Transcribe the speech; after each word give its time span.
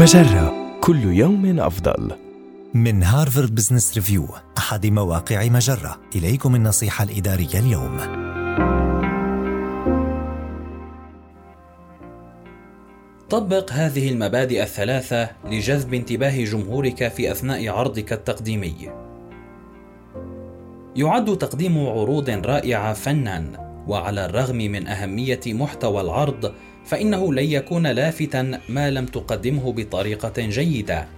مجرة 0.00 0.78
كل 0.80 1.04
يوم 1.04 1.60
أفضل. 1.60 2.12
من 2.74 3.02
هارفارد 3.02 3.54
بزنس 3.54 3.94
ريفيو 3.94 4.28
أحد 4.58 4.86
مواقع 4.86 5.48
مجرة 5.48 6.00
إليكم 6.16 6.54
النصيحة 6.54 7.04
الإدارية 7.04 7.58
اليوم 7.58 7.98
طبق 13.30 13.72
هذه 13.72 14.10
المبادئ 14.10 14.62
الثلاثة 14.62 15.30
لجذب 15.44 15.94
انتباه 15.94 16.44
جمهورك 16.44 17.08
في 17.08 17.32
أثناء 17.32 17.68
عرضك 17.68 18.12
التقديمي. 18.12 18.88
يعد 20.96 21.38
تقديم 21.38 21.78
عروض 21.78 22.30
رائعة 22.30 22.92
فنًا، 22.92 23.69
وعلى 23.88 24.24
الرغم 24.24 24.56
من 24.56 24.86
أهمية 24.86 25.40
محتوى 25.46 26.00
العرض، 26.00 26.54
فإنه 26.84 27.34
لن 27.34 27.44
يكون 27.44 27.86
لافتا 27.86 28.60
ما 28.68 28.90
لم 28.90 29.06
تقدمه 29.06 29.72
بطريقة 29.72 30.42
جيدة. 30.42 31.08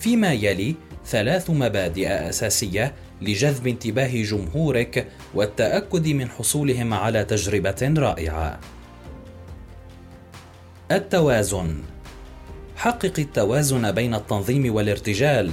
فيما 0.00 0.32
يلي 0.32 0.74
ثلاث 1.06 1.50
مبادئ 1.50 2.08
أساسية 2.08 2.94
لجذب 3.22 3.66
انتباه 3.66 4.22
جمهورك 4.22 5.06
والتأكد 5.34 6.08
من 6.08 6.30
حصولهم 6.30 6.94
على 6.94 7.24
تجربة 7.24 7.94
رائعة. 7.98 8.60
التوازن 10.90 11.82
حقق 12.76 13.12
التوازن 13.18 13.92
بين 13.92 14.14
التنظيم 14.14 14.74
والارتجال 14.74 15.50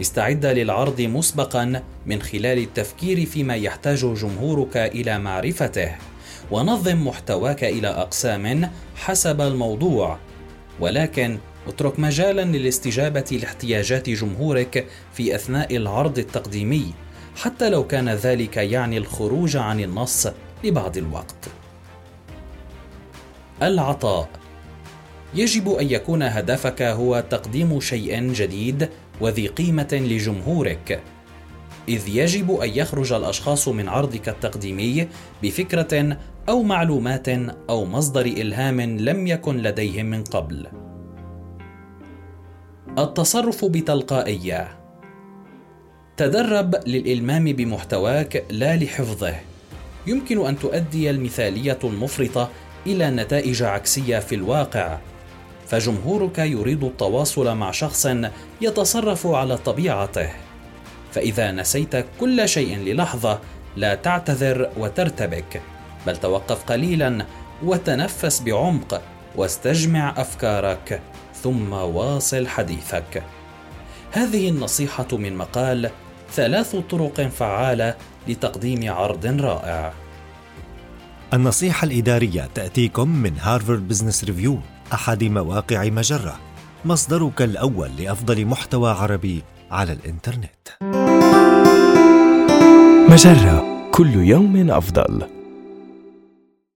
استعد 0.00 0.46
للعرض 0.46 1.00
مسبقا 1.00 1.82
من 2.06 2.22
خلال 2.22 2.58
التفكير 2.58 3.26
فيما 3.26 3.56
يحتاج 3.56 3.98
جمهورك 3.98 4.76
إلى 4.76 5.18
معرفته. 5.18 5.96
ونظم 6.50 7.06
محتواك 7.06 7.64
إلى 7.64 7.88
أقسام 7.88 8.70
حسب 8.96 9.40
الموضوع. 9.40 10.18
ولكن 10.80 11.38
اترك 11.68 12.00
مجالا 12.00 12.42
للاستجابة 12.42 13.38
لاحتياجات 13.42 14.10
جمهورك 14.10 14.86
في 15.12 15.34
أثناء 15.34 15.76
العرض 15.76 16.18
التقديمي 16.18 16.94
حتى 17.36 17.70
لو 17.70 17.86
كان 17.86 18.08
ذلك 18.08 18.56
يعني 18.56 18.98
الخروج 18.98 19.56
عن 19.56 19.80
النص 19.80 20.26
لبعض 20.64 20.96
الوقت. 20.96 21.48
العطاء. 23.62 24.39
يجب 25.34 25.68
أن 25.68 25.90
يكون 25.90 26.22
هدفك 26.22 26.82
هو 26.82 27.24
تقديم 27.30 27.80
شيء 27.80 28.32
جديد 28.32 28.88
وذي 29.20 29.46
قيمة 29.46 29.88
لجمهورك. 29.92 31.02
إذ 31.88 32.08
يجب 32.08 32.50
أن 32.50 32.68
يخرج 32.68 33.12
الأشخاص 33.12 33.68
من 33.68 33.88
عرضك 33.88 34.28
التقديمي 34.28 35.08
بفكرة 35.42 36.16
أو 36.48 36.62
معلومات 36.62 37.28
أو 37.70 37.84
مصدر 37.84 38.26
إلهام 38.26 38.80
لم 38.80 39.26
يكن 39.26 39.56
لديهم 39.56 40.06
من 40.06 40.24
قبل. 40.24 40.66
التصرف 42.98 43.64
بتلقائيه 43.64 44.68
تدرب 46.16 46.74
للإلمام 46.86 47.44
بمحتواك 47.44 48.44
لا 48.50 48.76
لحفظه. 48.76 49.34
يمكن 50.06 50.46
أن 50.46 50.58
تؤدي 50.58 51.10
المثالية 51.10 51.78
المفرطة 51.84 52.50
إلى 52.86 53.10
نتائج 53.10 53.62
عكسية 53.62 54.18
في 54.18 54.34
الواقع. 54.34 54.98
فجمهورك 55.70 56.38
يريد 56.38 56.84
التواصل 56.84 57.56
مع 57.56 57.70
شخص 57.70 58.06
يتصرف 58.60 59.26
على 59.26 59.56
طبيعته. 59.56 60.30
فإذا 61.12 61.52
نسيت 61.52 62.06
كل 62.20 62.48
شيء 62.48 62.78
للحظة 62.78 63.40
لا 63.76 63.94
تعتذر 63.94 64.70
وترتبك 64.76 65.62
بل 66.06 66.16
توقف 66.16 66.64
قليلا 66.64 67.26
وتنفس 67.62 68.40
بعمق 68.40 69.02
واستجمع 69.36 70.14
أفكارك 70.16 71.02
ثم 71.42 71.72
واصل 71.72 72.46
حديثك. 72.46 73.22
هذه 74.12 74.48
النصيحة 74.48 75.08
من 75.12 75.36
مقال 75.36 75.90
ثلاث 76.32 76.76
طرق 76.76 77.20
فعالة 77.20 77.94
لتقديم 78.28 78.92
عرض 78.92 79.26
رائع. 79.26 79.92
النصيحة 81.34 81.84
الإدارية 81.84 82.48
تأتيكم 82.54 83.08
من 83.08 83.38
هارفارد 83.38 83.88
بزنس 83.88 84.24
ريفيو. 84.24 84.58
أحد 84.92 85.24
مواقع 85.24 85.84
مجرة 85.84 86.38
مصدرك 86.84 87.42
الأول 87.42 87.90
لأفضل 87.98 88.46
محتوى 88.46 88.90
عربي 88.90 89.42
على 89.70 89.92
الإنترنت 89.92 90.68
مجرة 93.10 93.90
كل 93.92 94.14
يوم 94.14 94.70
أفضل. 94.70 95.39